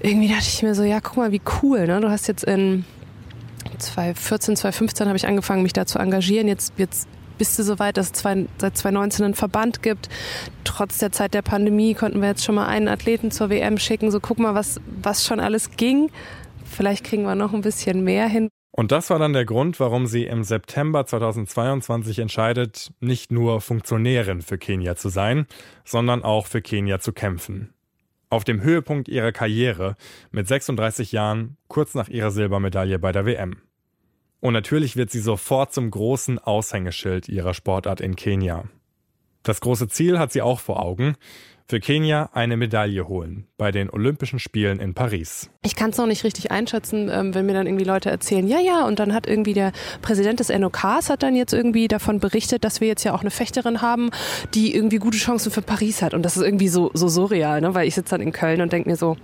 irgendwie 0.00 0.28
dachte 0.28 0.46
ich 0.48 0.62
mir 0.62 0.74
so, 0.74 0.82
ja, 0.82 1.00
guck 1.00 1.18
mal, 1.18 1.32
wie 1.32 1.42
cool. 1.62 1.86
Ne? 1.86 2.00
Du 2.00 2.08
hast 2.10 2.26
jetzt 2.26 2.44
in 2.44 2.86
2014, 3.78 4.56
2015 4.56 5.06
habe 5.08 5.16
ich 5.16 5.26
angefangen, 5.26 5.62
mich 5.62 5.74
da 5.74 5.84
zu 5.84 5.98
engagieren. 5.98 6.48
Jetzt, 6.48 6.72
jetzt 6.78 7.06
bist 7.40 7.58
du 7.58 7.62
so 7.62 7.78
weit, 7.78 7.96
dass 7.96 8.08
es 8.08 8.12
zwei, 8.12 8.44
seit 8.58 8.76
2019 8.76 9.24
einen 9.24 9.34
Verband 9.34 9.82
gibt. 9.82 10.10
Trotz 10.64 10.98
der 10.98 11.10
Zeit 11.10 11.32
der 11.32 11.40
Pandemie 11.40 11.94
konnten 11.94 12.20
wir 12.20 12.28
jetzt 12.28 12.44
schon 12.44 12.54
mal 12.54 12.66
einen 12.66 12.86
Athleten 12.86 13.30
zur 13.30 13.48
WM 13.48 13.78
schicken. 13.78 14.10
So 14.10 14.20
guck 14.20 14.38
mal, 14.38 14.54
was, 14.54 14.78
was 15.02 15.24
schon 15.24 15.40
alles 15.40 15.70
ging. 15.78 16.10
Vielleicht 16.66 17.02
kriegen 17.02 17.22
wir 17.22 17.34
noch 17.34 17.54
ein 17.54 17.62
bisschen 17.62 18.04
mehr 18.04 18.28
hin. 18.28 18.50
Und 18.72 18.92
das 18.92 19.08
war 19.08 19.18
dann 19.18 19.32
der 19.32 19.46
Grund, 19.46 19.80
warum 19.80 20.06
sie 20.06 20.24
im 20.26 20.44
September 20.44 21.06
2022 21.06 22.18
entscheidet, 22.18 22.92
nicht 23.00 23.32
nur 23.32 23.62
Funktionärin 23.62 24.42
für 24.42 24.58
Kenia 24.58 24.94
zu 24.94 25.08
sein, 25.08 25.46
sondern 25.86 26.22
auch 26.22 26.46
für 26.46 26.60
Kenia 26.60 27.00
zu 27.00 27.14
kämpfen. 27.14 27.72
Auf 28.28 28.44
dem 28.44 28.60
Höhepunkt 28.60 29.08
ihrer 29.08 29.32
Karriere 29.32 29.96
mit 30.30 30.46
36 30.46 31.12
Jahren, 31.12 31.56
kurz 31.68 31.94
nach 31.94 32.08
ihrer 32.08 32.30
Silbermedaille 32.30 32.98
bei 32.98 33.12
der 33.12 33.24
WM. 33.24 33.56
Und 34.40 34.54
natürlich 34.54 34.96
wird 34.96 35.10
sie 35.10 35.20
sofort 35.20 35.72
zum 35.72 35.90
großen 35.90 36.38
Aushängeschild 36.38 37.28
ihrer 37.28 37.54
Sportart 37.54 38.00
in 38.00 38.16
Kenia. 38.16 38.64
Das 39.42 39.60
große 39.60 39.88
Ziel 39.88 40.18
hat 40.18 40.32
sie 40.32 40.42
auch 40.42 40.60
vor 40.60 40.82
Augen, 40.82 41.16
für 41.70 41.78
Kenia 41.78 42.30
eine 42.32 42.56
Medaille 42.56 43.06
holen 43.06 43.46
bei 43.56 43.70
den 43.70 43.90
Olympischen 43.90 44.40
Spielen 44.40 44.80
in 44.80 44.92
Paris. 44.92 45.50
Ich 45.62 45.76
kann 45.76 45.90
es 45.90 45.98
noch 45.98 46.06
nicht 46.06 46.24
richtig 46.24 46.50
einschätzen, 46.50 47.08
ähm, 47.08 47.32
wenn 47.32 47.46
mir 47.46 47.52
dann 47.52 47.68
irgendwie 47.68 47.84
Leute 47.84 48.10
erzählen, 48.10 48.48
ja, 48.48 48.58
ja, 48.58 48.84
und 48.86 48.98
dann 48.98 49.14
hat 49.14 49.28
irgendwie 49.28 49.54
der 49.54 49.70
Präsident 50.02 50.40
des 50.40 50.48
NOKs 50.48 51.10
hat 51.10 51.22
dann 51.22 51.36
jetzt 51.36 51.52
irgendwie 51.52 51.86
davon 51.86 52.18
berichtet, 52.18 52.64
dass 52.64 52.80
wir 52.80 52.88
jetzt 52.88 53.04
ja 53.04 53.14
auch 53.14 53.20
eine 53.20 53.30
Fechterin 53.30 53.82
haben, 53.82 54.10
die 54.52 54.74
irgendwie 54.74 54.98
gute 54.98 55.18
Chancen 55.18 55.52
für 55.52 55.62
Paris 55.62 56.02
hat. 56.02 56.12
Und 56.12 56.24
das 56.24 56.36
ist 56.36 56.42
irgendwie 56.42 56.66
so, 56.66 56.90
so 56.92 57.06
surreal, 57.06 57.60
ne? 57.60 57.72
weil 57.72 57.86
ich 57.86 57.94
sitze 57.94 58.16
dann 58.16 58.20
in 58.20 58.32
Köln 58.32 58.62
und 58.62 58.72
denke 58.72 58.90
mir 58.90 58.96
so, 58.96 59.16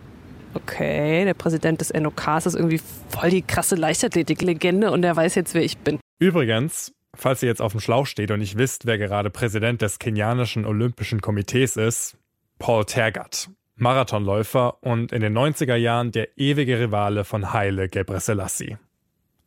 okay, 0.56 1.24
der 1.24 1.34
Präsident 1.34 1.80
des 1.80 1.92
NOKs 1.92 2.46
ist 2.46 2.54
irgendwie 2.54 2.80
voll 3.10 3.30
die 3.30 3.42
krasse 3.42 3.76
Leichtathletik-Legende 3.76 4.90
und 4.90 5.02
der 5.02 5.14
weiß 5.14 5.34
jetzt, 5.34 5.54
wer 5.54 5.62
ich 5.62 5.78
bin. 5.78 5.98
Übrigens, 6.18 6.92
falls 7.14 7.42
ihr 7.42 7.48
jetzt 7.48 7.62
auf 7.62 7.72
dem 7.72 7.80
Schlauch 7.80 8.06
steht 8.06 8.30
und 8.30 8.40
nicht 8.40 8.56
wisst, 8.56 8.86
wer 8.86 8.98
gerade 8.98 9.30
Präsident 9.30 9.82
des 9.82 9.98
kenianischen 9.98 10.64
Olympischen 10.64 11.20
Komitees 11.20 11.76
ist, 11.76 12.16
Paul 12.58 12.84
Tergat, 12.84 13.50
Marathonläufer 13.76 14.82
und 14.82 15.12
in 15.12 15.20
den 15.20 15.36
90er 15.36 15.76
Jahren 15.76 16.10
der 16.10 16.38
ewige 16.38 16.80
Rivale 16.80 17.24
von 17.24 17.52
Haile 17.52 17.88
Gebrselassie. 17.88 18.78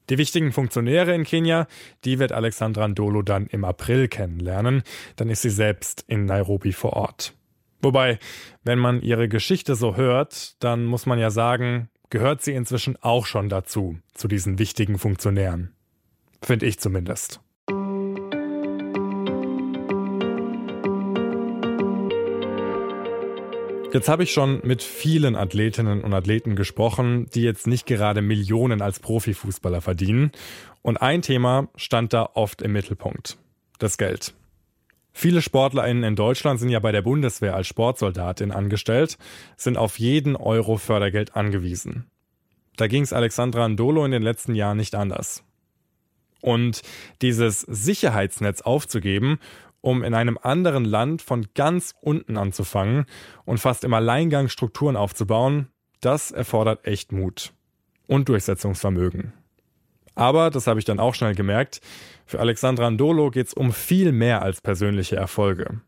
Die 0.09 0.17
wichtigen 0.17 0.51
Funktionäre 0.51 1.13
in 1.13 1.23
Kenia, 1.23 1.67
die 2.03 2.17
wird 2.17 2.31
Alexandra 2.31 2.87
Ndolo 2.87 3.21
dann 3.21 3.45
im 3.47 3.63
April 3.63 4.07
kennenlernen, 4.07 4.83
dann 5.17 5.29
ist 5.29 5.43
sie 5.43 5.51
selbst 5.51 6.03
in 6.07 6.25
Nairobi 6.25 6.73
vor 6.73 6.93
Ort. 6.93 7.35
Wobei, 7.81 8.19
wenn 8.63 8.79
man 8.79 9.01
ihre 9.01 9.29
Geschichte 9.29 9.75
so 9.75 9.95
hört, 9.95 10.61
dann 10.63 10.85
muss 10.85 11.05
man 11.05 11.19
ja 11.19 11.29
sagen, 11.29 11.89
gehört 12.09 12.41
sie 12.41 12.53
inzwischen 12.53 12.97
auch 13.01 13.25
schon 13.25 13.49
dazu, 13.49 13.99
zu 14.13 14.27
diesen 14.27 14.59
wichtigen 14.59 14.97
Funktionären. 14.97 15.73
Finde 16.41 16.65
ich 16.65 16.79
zumindest. 16.79 17.41
Jetzt 23.91 24.07
habe 24.07 24.21
ich 24.21 24.31
schon 24.31 24.61
mit 24.63 24.83
vielen 24.83 25.35
Athletinnen 25.35 26.03
und 26.03 26.13
Athleten 26.13 26.55
gesprochen, 26.55 27.25
die 27.33 27.41
jetzt 27.41 27.65
nicht 27.65 27.87
gerade 27.87 28.21
Millionen 28.21 28.83
als 28.83 28.99
Profifußballer 28.99 29.81
verdienen. 29.81 30.31
Und 30.83 30.97
ein 30.97 31.23
Thema 31.23 31.69
stand 31.75 32.13
da 32.13 32.29
oft 32.35 32.61
im 32.61 32.73
Mittelpunkt. 32.73 33.37
Das 33.79 33.97
Geld. 33.97 34.35
Viele 35.11 35.41
SportlerInnen 35.41 36.03
in 36.03 36.15
Deutschland 36.15 36.59
sind 36.59 36.69
ja 36.69 36.79
bei 36.79 36.91
der 36.91 37.01
Bundeswehr 37.01 37.55
als 37.55 37.67
Sportsoldatin 37.67 38.51
angestellt, 38.51 39.17
sind 39.57 39.77
auf 39.77 39.99
jeden 39.99 40.35
Euro 40.35 40.77
Fördergeld 40.77 41.35
angewiesen. 41.35 42.05
Da 42.77 42.87
ging 42.87 43.03
es 43.03 43.11
Alexandra 43.11 43.67
Ndolo 43.67 44.05
in 44.05 44.11
den 44.11 44.21
letzten 44.23 44.55
Jahren 44.55 44.77
nicht 44.77 44.95
anders. 44.95 45.43
Und 46.41 46.81
dieses 47.21 47.61
Sicherheitsnetz 47.61 48.61
aufzugeben 48.61 49.39
um 49.81 50.03
in 50.03 50.13
einem 50.13 50.37
anderen 50.41 50.85
Land 50.85 51.21
von 51.21 51.47
ganz 51.55 51.95
unten 52.01 52.37
anzufangen 52.37 53.05
und 53.45 53.59
fast 53.59 53.83
im 53.83 53.93
Alleingang 53.93 54.49
Strukturen 54.49 54.95
aufzubauen, 54.95 55.67
das 56.01 56.31
erfordert 56.31 56.85
echt 56.85 57.11
Mut 57.11 57.53
und 58.07 58.29
Durchsetzungsvermögen. 58.29 59.33
Aber, 60.19 60.49
das 60.49 60.67
habe 60.67 60.79
ich 60.79 60.85
dann 60.85 60.99
auch 60.99 61.15
schnell 61.15 61.35
gemerkt, 61.35 61.81
für 62.25 62.39
Alexandra 62.39 62.89
Ndolo 62.89 63.31
geht 63.31 63.47
es 63.47 63.53
um 63.53 63.73
viel 63.73 64.11
mehr 64.11 64.41
als 64.41 64.61
persönliche 64.61 65.15
Erfolge. 65.15 65.81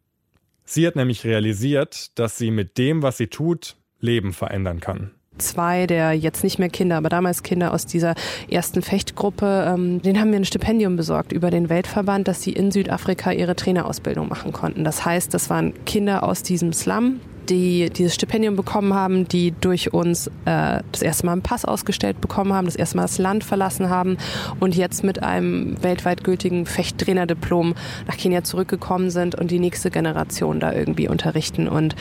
Sie 0.63 0.87
hat 0.87 0.95
nämlich 0.95 1.23
realisiert, 1.25 2.17
dass 2.17 2.37
sie 2.37 2.49
mit 2.49 2.77
dem, 2.77 3.03
was 3.03 3.17
sie 3.17 3.27
tut, 3.27 3.75
Leben 3.99 4.33
verändern 4.33 4.79
kann 4.79 5.11
zwei 5.37 5.87
der 5.87 6.13
jetzt 6.13 6.43
nicht 6.43 6.59
mehr 6.59 6.69
Kinder, 6.69 6.97
aber 6.97 7.09
damals 7.09 7.43
Kinder 7.43 7.73
aus 7.73 7.85
dieser 7.85 8.15
ersten 8.49 8.81
Fechtgruppe, 8.81 9.65
ähm, 9.67 10.01
denen 10.01 10.19
haben 10.19 10.31
wir 10.31 10.39
ein 10.39 10.45
Stipendium 10.45 10.95
besorgt 10.95 11.31
über 11.31 11.49
den 11.51 11.69
Weltverband, 11.69 12.27
dass 12.27 12.41
sie 12.41 12.53
in 12.53 12.71
Südafrika 12.71 13.31
ihre 13.31 13.55
Trainerausbildung 13.55 14.29
machen 14.29 14.51
konnten. 14.51 14.83
Das 14.83 15.03
heißt, 15.05 15.33
das 15.33 15.49
waren 15.49 15.73
Kinder 15.85 16.23
aus 16.23 16.43
diesem 16.43 16.73
Slum, 16.73 17.19
die 17.49 17.89
dieses 17.89 18.15
Stipendium 18.15 18.55
bekommen 18.55 18.93
haben, 18.93 19.27
die 19.27 19.51
durch 19.51 19.93
uns 19.93 20.27
äh, 20.45 20.81
das 20.91 21.01
erste 21.01 21.25
Mal 21.25 21.33
einen 21.33 21.41
Pass 21.41 21.65
ausgestellt 21.65 22.21
bekommen 22.21 22.53
haben, 22.53 22.65
das 22.65 22.75
erste 22.75 22.97
Mal 22.97 23.03
das 23.03 23.17
Land 23.17 23.43
verlassen 23.43 23.89
haben 23.89 24.17
und 24.59 24.75
jetzt 24.75 25.03
mit 25.03 25.23
einem 25.23 25.81
weltweit 25.83 26.23
gültigen 26.23 26.65
Fechttrainerdiplom 26.65 27.75
nach 28.07 28.17
Kenia 28.17 28.43
zurückgekommen 28.43 29.09
sind 29.09 29.35
und 29.35 29.51
die 29.51 29.59
nächste 29.59 29.91
Generation 29.91 30.59
da 30.59 30.73
irgendwie 30.73 31.07
unterrichten. 31.07 31.67
Und 31.67 31.95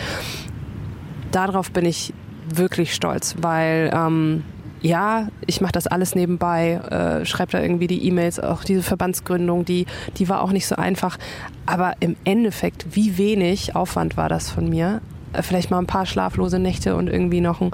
darauf 1.33 1.71
bin 1.71 1.85
ich 1.85 2.13
wirklich 2.53 2.95
stolz, 2.95 3.37
weil 3.41 3.91
ähm, 3.95 4.45
ja, 4.83 5.29
ich 5.47 5.61
mache 5.61 5.73
das 5.73 5.87
alles 5.87 6.15
nebenbei, 6.15 6.81
äh, 6.91 7.27
schreibe 7.27 7.53
da 7.53 7.61
irgendwie 7.61 7.87
die 7.87 8.07
E-Mails, 8.07 8.41
auch 8.41 8.65
diese 8.65 8.83
Verbandsgründung, 8.83 9.65
die, 9.65 9.87
die 10.17 10.29
war 10.29 10.43
auch 10.43 10.53
nicht 10.53 10.67
so 10.67 10.77
einfach. 10.77 11.19
Aber 11.67 11.95
im 12.01 12.17
Endeffekt, 12.25 12.97
wie 12.97 13.19
wenig 13.19 13.77
Aufwand 13.77 14.17
war 14.17 14.29
das 14.29 14.51
von 14.51 14.69
mir? 14.69 15.01
Äh, 15.33 15.43
vielleicht 15.43 15.71
mal 15.71 15.79
ein 15.79 15.87
paar 15.87 16.07
schlaflose 16.07 16.59
Nächte 16.59 16.97
und 16.97 17.09
irgendwie 17.09 17.41
noch 17.41 17.61
ein 17.61 17.71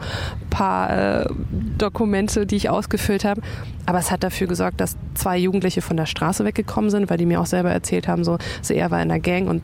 paar 0.51 1.23
äh, 1.23 1.27
Dokumente, 1.79 2.47
die 2.47 2.57
ich 2.57 2.69
ausgefüllt 2.69 3.25
habe. 3.25 3.41
Aber 3.87 3.99
es 3.99 4.11
hat 4.11 4.25
dafür 4.25 4.47
gesorgt, 4.47 4.81
dass 4.81 4.97
zwei 5.15 5.39
Jugendliche 5.39 5.81
von 5.81 5.97
der 5.97 6.07
Straße 6.07 6.45
weggekommen 6.45 6.91
sind, 6.91 7.09
weil 7.09 7.19
die 7.19 7.27
mir 7.27 7.41
auch 7.41 7.47
selber 7.47 7.71
erzählt 7.71 8.09
haben, 8.09 8.25
so, 8.25 8.39
so 8.61 8.75
er 8.75 8.91
war 8.91 9.01
in 9.01 9.09
der 9.09 9.21
Gang 9.21 9.49
und 9.49 9.63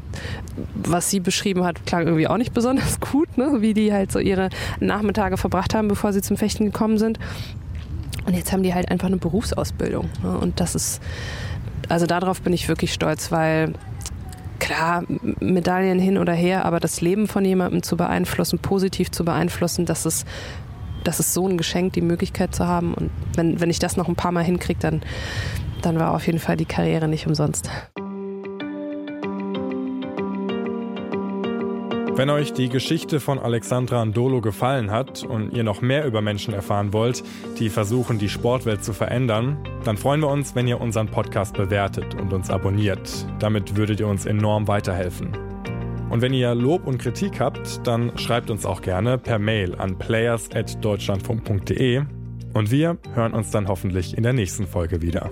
was 0.74 1.10
sie 1.10 1.20
beschrieben 1.20 1.64
hat, 1.64 1.84
klang 1.86 2.06
irgendwie 2.06 2.28
auch 2.28 2.36
nicht 2.36 2.54
besonders 2.54 3.00
gut, 3.12 3.36
ne? 3.36 3.60
wie 3.60 3.74
die 3.74 3.92
halt 3.92 4.12
so 4.12 4.18
ihre 4.18 4.48
Nachmittage 4.80 5.36
verbracht 5.36 5.74
haben, 5.74 5.88
bevor 5.88 6.12
sie 6.12 6.22
zum 6.22 6.36
Fechten 6.36 6.66
gekommen 6.66 6.98
sind. 6.98 7.18
Und 8.24 8.34
jetzt 8.34 8.52
haben 8.52 8.62
die 8.62 8.72
halt 8.72 8.90
einfach 8.90 9.08
eine 9.08 9.16
Berufsausbildung. 9.16 10.08
Ne? 10.22 10.38
Und 10.38 10.60
das 10.60 10.76
ist, 10.76 11.02
also 11.88 12.06
darauf 12.06 12.40
bin 12.40 12.52
ich 12.52 12.68
wirklich 12.68 12.92
stolz, 12.92 13.32
weil 13.32 13.72
klar, 14.62 15.02
Medaillen 15.40 15.98
hin 15.98 16.18
oder 16.18 16.32
her, 16.32 16.64
aber 16.64 16.78
das 16.78 17.00
Leben 17.00 17.26
von 17.26 17.44
jemandem 17.44 17.82
zu 17.82 17.96
beeinflussen, 17.96 18.60
positiv 18.60 19.10
zu 19.10 19.24
beeinflussen, 19.24 19.86
das 19.86 20.06
ist, 20.06 20.24
das 21.02 21.18
ist 21.18 21.34
so 21.34 21.48
ein 21.48 21.58
Geschenk, 21.58 21.94
die 21.94 22.00
Möglichkeit 22.00 22.54
zu 22.54 22.66
haben. 22.66 22.94
Und 22.94 23.10
wenn, 23.34 23.60
wenn 23.60 23.70
ich 23.70 23.80
das 23.80 23.96
noch 23.96 24.08
ein 24.08 24.14
paar 24.14 24.30
Mal 24.30 24.44
hinkriege, 24.44 24.78
dann, 24.78 25.02
dann 25.82 25.98
war 25.98 26.14
auf 26.14 26.26
jeden 26.26 26.38
Fall 26.38 26.56
die 26.56 26.64
Karriere 26.64 27.08
nicht 27.08 27.26
umsonst. 27.26 27.68
Wenn 32.22 32.30
euch 32.30 32.52
die 32.52 32.68
Geschichte 32.68 33.18
von 33.18 33.40
Alexandra 33.40 34.04
Ndolo 34.04 34.40
gefallen 34.40 34.92
hat 34.92 35.24
und 35.24 35.52
ihr 35.54 35.64
noch 35.64 35.80
mehr 35.80 36.06
über 36.06 36.22
Menschen 36.22 36.54
erfahren 36.54 36.92
wollt, 36.92 37.24
die 37.58 37.68
versuchen, 37.68 38.20
die 38.20 38.28
Sportwelt 38.28 38.84
zu 38.84 38.92
verändern, 38.92 39.56
dann 39.82 39.96
freuen 39.96 40.20
wir 40.20 40.28
uns, 40.28 40.54
wenn 40.54 40.68
ihr 40.68 40.80
unseren 40.80 41.08
Podcast 41.08 41.54
bewertet 41.54 42.14
und 42.14 42.32
uns 42.32 42.48
abonniert. 42.48 43.26
Damit 43.40 43.74
würdet 43.74 43.98
ihr 43.98 44.06
uns 44.06 44.24
enorm 44.24 44.68
weiterhelfen. 44.68 45.36
Und 46.10 46.22
wenn 46.22 46.32
ihr 46.32 46.54
Lob 46.54 46.86
und 46.86 46.98
Kritik 46.98 47.40
habt, 47.40 47.84
dann 47.88 48.16
schreibt 48.16 48.50
uns 48.50 48.66
auch 48.66 48.82
gerne 48.82 49.18
per 49.18 49.40
Mail 49.40 49.74
an 49.74 49.98
players.deutschlandfunk.de 49.98 52.02
und 52.54 52.70
wir 52.70 52.98
hören 53.14 53.34
uns 53.34 53.50
dann 53.50 53.66
hoffentlich 53.66 54.16
in 54.16 54.22
der 54.22 54.32
nächsten 54.32 54.68
Folge 54.68 55.02
wieder. 55.02 55.28